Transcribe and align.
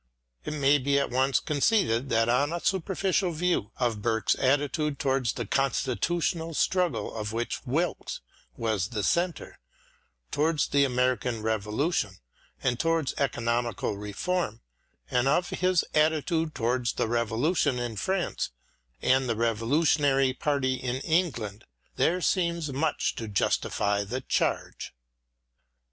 It 0.45 0.53
may 0.53 0.79
be 0.79 0.97
at 0.99 1.11
once 1.11 1.39
con 1.39 1.57
ceded 1.61 2.09
that 2.09 2.27
on 2.27 2.51
a 2.51 2.59
superficial 2.59 3.31
view 3.33 3.69
of 3.77 4.01
Burke's 4.01 4.33
attitude 4.39 4.97
towards 4.97 5.31
the 5.33 5.45
constitutional 5.45 6.55
struggle 6.55 7.13
of 7.15 7.33
which 7.33 7.63
Wilkes 7.67 8.19
was 8.57 8.87
the 8.87 9.03
centre, 9.03 9.59
towards 10.31 10.69
the 10.69 10.85
American 10.85 11.43
Revolution, 11.43 12.17
and 12.63 12.79
towards 12.79 13.13
Economical 13.19 13.95
Reform, 13.95 14.61
and 15.11 15.27
of 15.27 15.51
his 15.51 15.85
attitude 15.93 16.55
towards 16.55 16.93
the 16.93 17.05
Revolu 17.05 17.55
tion 17.55 17.77
in 17.77 17.95
France 17.95 18.49
and 19.03 19.29
the 19.29 19.35
revolutionary 19.35 20.33
party 20.33 20.77
in 20.77 20.95
England, 21.01 21.63
there 21.97 22.21
seems 22.21 22.73
much 22.73 23.13
to 23.17 23.27
justify 23.27 24.03
the 24.03 24.21
charge. 24.21 24.95